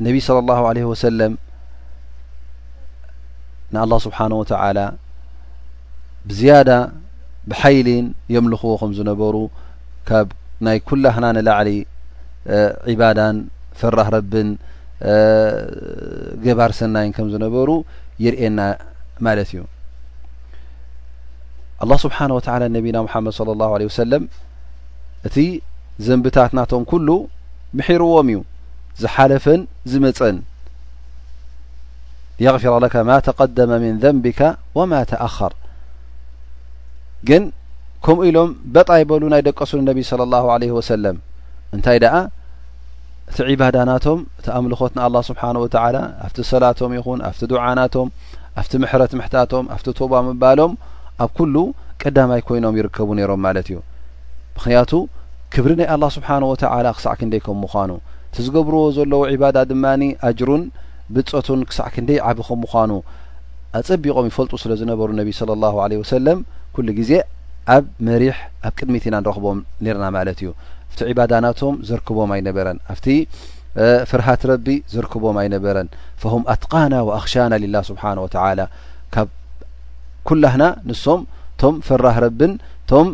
[0.00, 1.32] እነቢ ስለ ላሁ ለ ወሰለም
[3.74, 4.78] ንአላ ስብሓን ወተላ
[6.28, 6.70] ብዝያዳ
[7.50, 9.36] ብሓይሊን የምልኽዎ ከም ዝነበሩ
[10.08, 10.28] ካብ
[10.66, 11.68] ናይ ኩላህና ንላዕሊ
[12.92, 13.36] ዒባዳን
[13.80, 14.48] ፈራህ ረብን
[16.44, 17.68] ገባር ሰናይን ከም ዝነበሩ
[18.26, 18.60] ይርእና
[19.26, 19.62] ማለት እዩ
[21.84, 24.24] ኣላ ስብሓን ወተላ ነቢና መሓመድ ስለ ላሁ ለ ወሰለም
[25.28, 25.36] እቲ
[26.06, 27.08] ዘንብታት ናቶም ኩሉ
[27.78, 28.38] ምሒርዎም እዩ
[29.00, 30.36] ዝሓለፈን ዝመፀን
[32.44, 34.40] የፊራ ለካ ማ ተቀደመ ምን ዘንቢካ
[34.78, 35.52] ወማ ተኣኸር
[37.28, 37.42] ግን
[38.04, 41.16] ከምኡ ኢሎም በጣ ይበሉ ናይ ደቀሱን ነቢ ስለ ላሁ ለ ወሰለም
[41.76, 42.14] እንታይ ደኣ
[43.30, 48.08] እቲ ዒባዳናቶም እቲ ኣምልኾት ንኣላه ስብሓን ወተላ ኣብቲ ሰላቶም ይኹን ኣብቲ ዱዓናቶም
[48.60, 50.72] ኣብቲ ምሕረት ምሕታቶም ኣብቲ ቶባ ምባሎም
[51.24, 51.54] ኣብ ኩሉ
[52.02, 53.78] ቀዳማይ ኮይኖም ይርከቡ ነይሮም ማለት እዩ
[54.56, 54.90] ምክንያቱ
[55.54, 57.90] ክብሪ ናይ ኣላه ስብሓን ወተላ ክሳዕ ክንደይከም ምኳኑ
[58.36, 60.62] ቲ ዝገብርዎ ዘለዉ ዒባዳ ድማኒ ኣጅሩን
[61.14, 62.90] ብፀቱን ክሳዕ ክንደይ ዓብኹም ምኳኑ
[63.78, 66.38] ኣፀቢቆም ይፈልጡ ስለ ዝነበሩ ነቢ ስለ ላሁ ለ ወሰለም
[66.74, 67.12] ኩሉ ግዜ
[67.74, 70.50] ኣብ መሪሕ ኣብ ቅድሚት ኢና ንረክቦም ነርና ማለት እዩ
[70.90, 73.06] እብቲ ዒባዳናቶም ዘርክቦም ኣይነበረን ኣብቲ
[74.12, 75.88] ፍርሃት ረቢ ዝርክቦም ኣይነበረን
[76.22, 78.60] ፈሆም ኣትቃና ወኣክሻና ልላ ስብሓን ወተላ
[79.16, 79.28] ካብ
[80.30, 81.20] ኩላህና ንሶም
[81.54, 82.52] እቶም ፍራህ ረብን
[82.90, 83.08] ቶም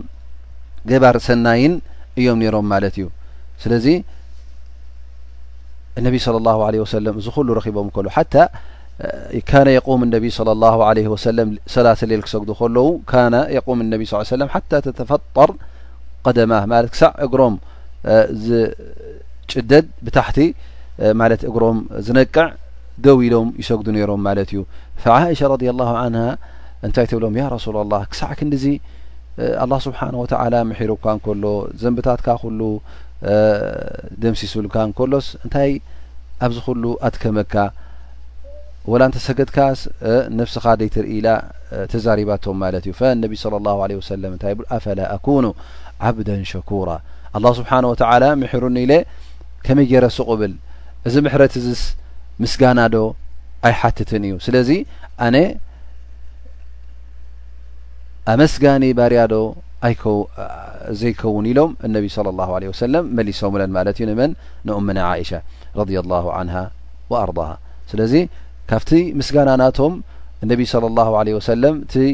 [0.91, 1.75] ገባር ሰናይን
[2.21, 3.07] እዮም ነይሮም ማለት እዩ
[3.63, 3.87] ስለዚ
[5.99, 6.37] እነቢ صለ
[6.75, 8.23] ለ ወሰለም እዚ ኩሉ ረኺቦም ከሎ ሓ
[9.77, 12.51] የቁም ነቢ صለ ه ለ ወሰለም ሰላት ሌል ክሰግዱ
[13.11, 15.51] ከለዉ ም ነቢ ሰለም ሓታ ተተፈጠር
[16.27, 17.55] ቀደማ ማለት ክሳዕ እግሮም
[18.47, 20.39] ዝጭደድ ብታሕቲ
[21.21, 22.47] ማለት እግሮም ዝነቅዕ
[23.07, 24.61] ደው ኢሎም ይሰግዱ ነይሮም ማለት እዩ
[25.03, 26.17] ፈይሻ ረዲ له ን
[26.87, 28.65] እንታይ ትብሎም ያ ረሱላ لላه ክሳዕ ክዲዚ
[29.63, 31.45] لله ስብሓንه ወላ ምሒሩካ ንከሎ
[31.83, 32.61] ዘንብታትካ ኩሉ
[34.23, 35.71] ደምሲ ስብልካንኮሎስ እንታይ
[36.47, 37.55] ኣብዚ ኩሉ ኣትከመካ
[38.93, 39.81] ወላእንተ ሰገድካስ
[40.41, 41.29] ነፍስኻ ደይትርኢኢላ
[41.93, 45.47] ተዛሪባቶም ማለት እዩ ፈነቢ ስለ ላሁ ለ ወሰለም እንታይ ይብ ኣፈላ ኣኩኑ
[46.09, 46.91] ዓብደ ሸኩራ
[47.39, 48.93] ኣላሁ ስብሓን ወተላ ምሕሩኒ ኢለ
[49.67, 50.53] ከመይ ጌረሱቕብል
[51.09, 51.83] እዚ ምሕረት እዝስ
[52.43, 52.95] ምስጋናዶ
[53.69, 54.71] ኣይሓትትን እዩ ስለዚ
[55.27, 55.37] ኣነ
[58.33, 59.37] ኣመስጋኒ ባርያ ዶ
[61.01, 64.31] ዘይከውን ኢሎም እነቢ ስለ ላሁ ለ ወሰለም መሊሶምለን ማለት እዩ ንመን
[64.69, 65.31] ንኦምና እሻ
[65.79, 66.51] ረላሁ ን
[67.13, 67.39] ወኣርض
[67.91, 68.15] ስለዚ
[68.71, 69.93] ካብቲ ምስጋና ናቶም
[70.47, 72.07] እነቢይ ስለ ላሁ ለ ወሰለም ቲ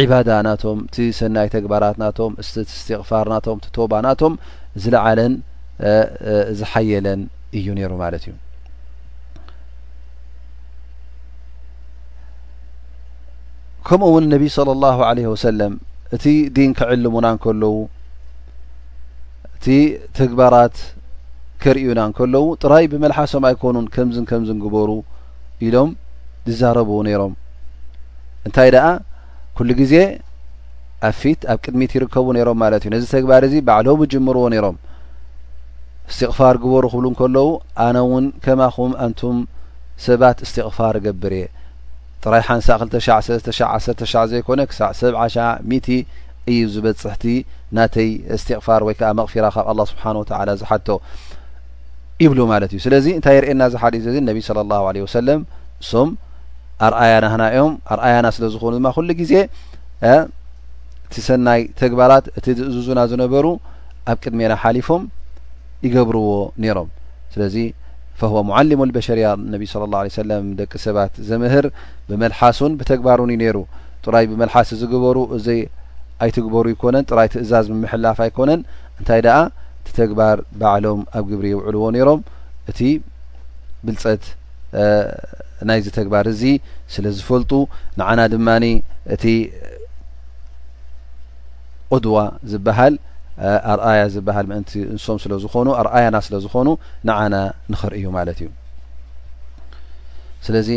[0.00, 4.34] ዒባዳ ናቶም ቲ ሰናይ ተግባራት ናቶም ስትቕፋር ናቶም ቲ ቶባ ናቶም
[4.84, 5.34] ዝለዓለን
[6.60, 7.20] ዝሓየለን
[7.60, 8.34] እዩ ነይሩ ማለት እዩ
[13.88, 15.72] ከምኡ እውን ነቢ ስለ ላሁ ለ ወሰለም
[16.16, 16.24] እቲ
[16.56, 17.72] ዲን ክዕልሙና ንከለዉ
[19.56, 19.66] እቲ
[20.18, 20.76] ተግባራት
[21.62, 24.90] ከርእዩና ንከለዉ ጥራይ ብመልሓሶም ኣይኮኑን ከምዝን ከምዝን ግበሩ
[25.66, 25.90] ኢሎም
[26.48, 27.34] ዝዛረብ ነይሮም
[28.48, 28.86] እንታይ ደኣ
[29.58, 29.94] ኩሉ ግዜ
[31.08, 34.78] ኣብ ፊት ኣብ ቅድሚት ይርከቡ ነይሮም ማለት እዩ ነዚ ተግባር እዚ ባዕሎ ብጅምርዎ ነይሮም
[36.10, 37.48] እስትቕፋር ግበሩ ክብሉ ንከለዉ
[37.86, 39.36] ኣነ እውን ከማኹም ኣንቱም
[40.06, 41.44] ሰባት እስትቕፋር ገብር እየ
[42.32, 45.36] ራይሓን ሳ 2ተ ሻ ሰለስተ ሻ 1ሰተ ሻ ዘይኮነ ክሳዕ ሰ ሻ
[45.70, 45.88] ሚቲ
[46.52, 47.24] እዩ ዝበፅሕቲ
[47.76, 50.88] ናተይ እስትቕፋር ወይ ከዓ መቕፊራ ካብ ኣላ ስብሓን ወታላ ዝሓቶ
[52.24, 55.40] ይብሉ ማለት እዩ ስለዚ እንታይ የርእየና ዝሓሊእ ዘዚ ነቢ ስለ ላሁ ለ ወሰለም
[55.82, 56.10] እሶም
[56.86, 59.32] ኣርኣያናና እዮም ኣርኣያና ስለ ዝኾኑ ድማ ኩሉ ግዜ
[60.12, 63.46] እቲ ሰናይ ተግባራት እቲ ዝእዝዙና ዝነበሩ
[64.12, 65.02] ኣብ ቅድሜና ሓሊፎም
[65.86, 66.28] ይገብርዎ
[66.64, 66.88] ነይሮም
[67.34, 67.56] ስለዚ
[68.20, 71.66] ፈهወ መዓሊሙ በሸርያ ነቢ ለ ه عه ሰለም ደቂ ሰባት ዘምህር
[72.08, 73.56] ብመልሓሱን ብተግባሩን እዩ ነይሩ
[74.04, 75.46] ጥራይ ብመልሓስ ዝግበሩ እዚ
[76.24, 78.60] ኣይትግበሩ ይኮነን ጥራይ ትእዛዝ ብምሕላፍ ኣይኮነን
[78.98, 79.36] እንታይ ደኣ
[79.82, 82.20] እቲ ተግባር ባዕሎም ኣብ ግብሪ ይውዕልዎ ነይሮም
[82.70, 82.78] እቲ
[83.86, 84.24] ብልፀት
[85.68, 86.42] ናይዚ ተግባር እዚ
[86.94, 87.52] ስለ ዝፈልጡ
[87.98, 88.64] ንዓና ድማኒ
[89.14, 89.24] እቲ
[91.94, 92.16] ቁድዋ
[92.52, 92.94] ዝብሃል
[93.72, 96.68] ኣርኣያ ዝብሃል ምእንቲ ንሶም ስለዝኾኑ ኣርኣያና ስለዝኾኑ
[97.08, 97.34] ንዓነ
[97.72, 98.48] ንኽርእዩ ማለት እዩ
[100.46, 100.68] ስለዚ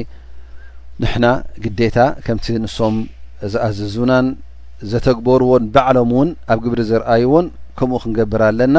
[1.02, 1.26] ንሕና
[1.64, 2.96] ግዴታ ከምቲ ንሶም
[3.54, 4.28] ዝኣዘዙናን
[4.92, 7.46] ዘተግበርዎን ባዕሎም እውን ኣብ ግብሪ ዘርኣይዎን
[7.78, 8.78] ከምኡ ክንገብር ኣለና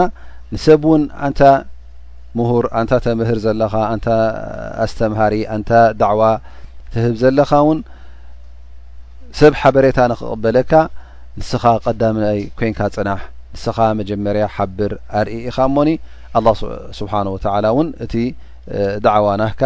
[0.55, 1.41] ንሰብ እውን አንታ
[2.39, 4.09] ምሁር አንታ ተምህር ዘለኻ ኣንታ
[4.85, 6.23] ኣስተምሃሪ አንታ ዳዕዋ
[6.93, 7.81] ትህብ ዘለኻ እውን
[9.41, 10.73] ሰብ ሓበሬታ ንኽቅበለካ
[11.41, 13.21] ንስኻ ቀዳሚይ ኮንካ ፅናሕ
[13.55, 15.91] ንስኻ መጀመርያ ሓብር ኣርኢ ኢኻ እሞኒ
[16.39, 16.49] ኣላ
[16.99, 18.15] ስብሓን ወተላ እውን እቲ
[19.07, 19.63] ዳዕዋ ናህካ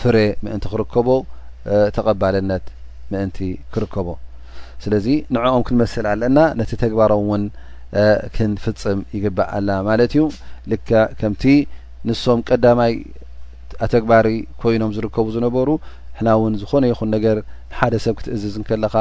[0.00, 1.08] ፍሬ ምእንቲ ክርከቦ
[1.96, 2.64] ተቀባልነት
[3.12, 3.38] ምእንቲ
[3.74, 4.08] ክርከቦ
[4.84, 7.44] ስለዚ ንዕኦም ክንመስል ኣለና ነቲ ተግባሮም ውን
[8.36, 10.22] ክንፍፅም ይግባእ ኣለና ማለት እዩ
[10.70, 10.74] ል
[11.20, 11.44] ከምቲ
[12.08, 12.94] ንሶም ቀዳማይ
[13.84, 14.28] ኣ ተግባሪ
[14.62, 17.38] ኮይኖም ዝርከቡ ዝነበሩ ንሕና እውን ዝኾነ ይኹን ነገር
[17.70, 18.94] ንሓደ ሰብ ክትእዝዝ ንከለኻ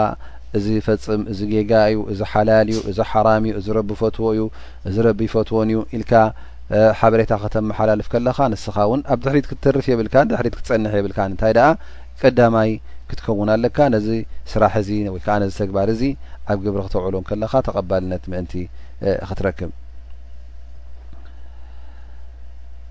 [0.58, 4.44] እዚ ፈፅም እዚ ጌጋ እዩ እዚ ሓላል እዩ እዚ ሓራም እዩ እዚ ረቢ ፈትዎ እዩ
[4.90, 6.12] እዚ ረቢ ፈትዎን እዩ ኢልካ
[7.00, 11.70] ሓበሬታ ከተመሓላልፍ ከለኻ ንስኻ እውን ኣብ ድሕሪት ክትትርፍ የብልካን ድሕሪት ክትፀንሕ የብልካ እንታይ ደኣ
[12.22, 12.72] ቀዳማይ
[13.10, 14.08] ክትከውን ኣለካ ነዚ
[14.54, 16.04] ስራሕ እዚ ወይ ከዓ ነዚ ተግባር እዚ
[16.52, 18.54] ኣብ ግብሪ ክተውዕሎም ከለኻ ተቐባልነት ምእንቲ
[19.32, 19.72] ክትረክብ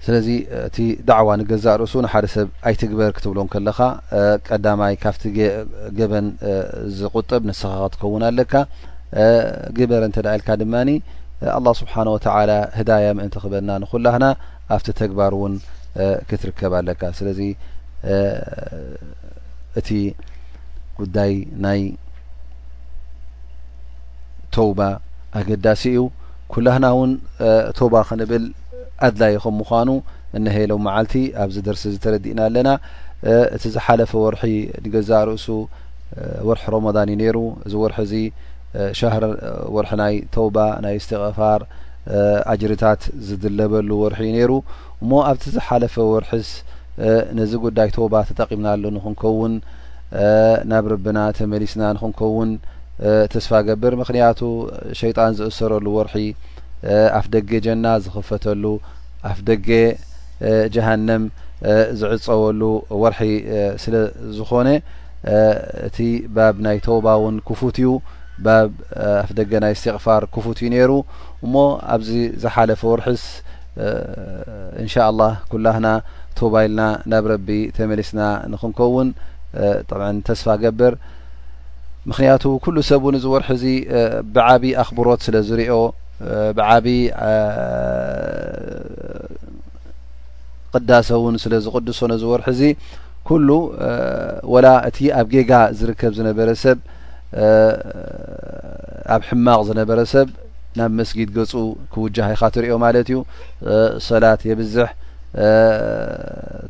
[0.04, 0.28] ስለዚ
[0.66, 0.76] እቲ
[1.08, 3.78] ዳዕዋ ንገዛእ ርእሱ ንሓደ ሰብ ኣይትግበር ክትብሎም ከለኻ
[4.48, 5.22] ቀዳማይ ካብቲ
[5.98, 6.26] ገበን
[6.96, 8.52] ዝቁጥብ ንስኻ ክትከውን ኣለካ
[9.76, 10.74] ግበረ እንተዳ ኢልካ ድማ
[11.56, 14.24] ኣላ ስብሓን ወተላ ህዳያ ምእንቲክበና ንኩላህና
[14.76, 15.54] ኣብቲ ተግባር እውን
[16.30, 17.40] ክትርከብ ኣለካ ስለዚ
[19.80, 19.88] እቲ
[21.00, 21.32] ጉዳይ
[21.66, 21.80] ናይ
[24.56, 24.80] ተውባ
[25.40, 26.02] ኣገዳሲ እዩ
[26.56, 27.12] ኩላህና እውን
[27.80, 28.44] ተውባ ክንብል
[29.06, 29.90] ኣድላይ ከም ምኳኑ
[30.38, 32.70] እነሀሎም መዓልቲ ኣብዚ ደርሲ እዚ ተረዲእና ኣለና
[33.56, 34.42] እቲ ዝሓለፈ ወርሒ
[34.84, 35.46] ንገዛእ ርእሱ
[36.48, 38.14] ወርሒ ሮማዳን እዩ ነይሩ እዚ ወርሒ እዚ
[38.98, 39.24] ሻሃር
[39.76, 41.62] ወርሒ ናይ ተውባ ናይ እስተቐፋር
[42.52, 44.52] ኣጅርታት ዝድለበሉ ወርሒ እዩ ነይሩ
[45.02, 46.50] እሞ ኣብቲ ዝሓለፈ ወርሒስ
[47.38, 49.54] ነዚ ጉዳይ ተባ ተጠቒምናሉ ንክንከውን
[50.70, 52.50] ናብ ረቢና ተመሊስና ንክንከውን
[53.32, 54.40] ተስፋ ገብር ምክንያቱ
[55.00, 56.14] ሸይጣን ዘእሰረሉ ወርሒ
[57.18, 58.64] ኣፍ ደገ ጀና ዝኽፈተሉ
[59.30, 59.68] ኣፍ ደገ
[60.74, 61.22] ጀሃንም
[62.00, 62.62] ዝዕፀወሉ
[63.02, 63.30] ወርሒ
[63.82, 63.94] ስለ
[64.38, 64.68] ዝኮነ
[65.88, 65.98] እቲ
[66.36, 67.90] ባብ ናይ ተባ እውን ክፉት እዩ
[68.44, 68.56] ብ
[69.22, 70.92] ኣፍ ደገ ናይ እስትቕፋር ክፉት እዩ ነይሩ
[71.46, 71.54] እሞ
[71.94, 72.10] ኣብዚ
[72.44, 73.24] ዝሓለፈ ወርሒስ
[74.82, 75.86] እንሻ ላ ኩላህና
[76.38, 78.20] ተባ ኢልና ናብ ረቢ ተመሊስና
[78.52, 79.08] ንክንከውን
[79.90, 80.94] ብ ተስፋ ገብር
[82.10, 83.66] ምክንያቱ ኩሉ ሰብእን እዚ ወርሒ እዚ
[84.36, 85.74] ብዓብዪ ኣኽብሮት ስለዝርኦ
[86.56, 86.98] ብዓብዪ
[90.74, 92.60] ቅዳሰ እውን ስለዝቅዱሶ ነዝወርሒ እዚ
[93.28, 93.48] ኩሉ
[94.52, 96.78] ወላ እቲ ኣብ ጌጋ ዝርከብ ዝነበረ ሰብ
[99.14, 100.28] ኣብ ሕማቅ ዝነበረ ሰብ
[100.78, 101.52] ናብ መስጊድ ገፁ
[101.92, 103.18] ክውጃ ሃይካ ትሪኦ ማለት እዩ
[104.08, 104.88] ሰላት የብዝሕ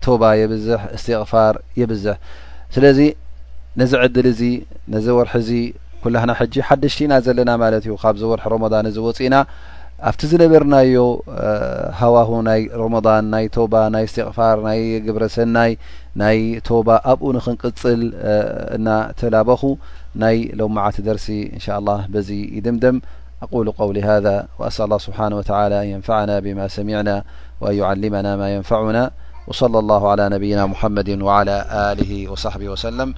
[0.04, 2.16] ቶባ የብዝሕ እስትቕፋር የብዝሕ
[2.74, 3.00] ስለዚ
[3.80, 4.40] ነዚ ዕድል እዚ
[4.94, 5.50] ነዘወርሒ እዚ
[6.04, 9.36] ኩላና ሕጂ ሓደሽቲ ኢና ዘለና ማለት እዩ ካብ ዝወርሒ ረመضን እዝወፅና
[10.08, 10.94] ኣብቲ ዝነበርናዮ
[12.00, 15.72] ሃዋሁ ናይ ረመضን ናይ ቶባ ናይ እስትቕፋር ናይ ግብረ ሰናይ
[16.22, 16.38] ናይ
[16.68, 18.02] ቶባ ኣብኡ ንክንቅፅል
[18.76, 18.88] እና
[19.20, 19.62] ተላበኹ
[20.22, 21.68] ናይ ሎማዓቲ ደርሲ እንሻ
[22.14, 22.98] በዚ ይድምደም
[23.44, 24.26] ኣقሉ قው ሃذ
[24.66, 25.34] ኣስኣ ه ስብሓه ን
[25.92, 27.08] የንፋና ብማ ሰሚعና
[27.64, 28.98] ን ዩዓሊመና ማ يንፋና
[29.60, 31.16] صለ ه ى ነብና መሐመድ ى
[32.44, 33.12] صሕቢ ወሰለም